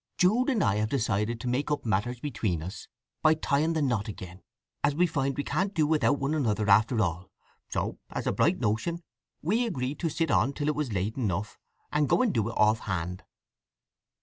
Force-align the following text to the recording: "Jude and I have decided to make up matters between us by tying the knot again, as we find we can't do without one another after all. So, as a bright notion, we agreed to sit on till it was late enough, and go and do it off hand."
"Jude 0.17 0.49
and 0.49 0.63
I 0.63 0.77
have 0.77 0.89
decided 0.89 1.39
to 1.41 1.47
make 1.47 1.69
up 1.69 1.85
matters 1.85 2.19
between 2.19 2.63
us 2.63 2.87
by 3.21 3.35
tying 3.35 3.73
the 3.73 3.83
knot 3.83 4.07
again, 4.07 4.41
as 4.83 4.95
we 4.95 5.05
find 5.05 5.37
we 5.37 5.43
can't 5.43 5.75
do 5.75 5.85
without 5.85 6.17
one 6.17 6.33
another 6.33 6.67
after 6.71 6.99
all. 7.03 7.29
So, 7.69 7.99
as 8.09 8.25
a 8.25 8.31
bright 8.31 8.57
notion, 8.57 9.03
we 9.43 9.63
agreed 9.67 9.99
to 9.99 10.09
sit 10.09 10.31
on 10.31 10.53
till 10.53 10.69
it 10.69 10.75
was 10.75 10.91
late 10.91 11.17
enough, 11.17 11.59
and 11.91 12.09
go 12.09 12.23
and 12.23 12.33
do 12.33 12.49
it 12.49 12.57
off 12.57 12.79
hand." 12.79 13.21